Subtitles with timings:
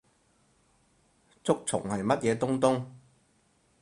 [1.43, 2.85] 竹蟲係乜嘢東東？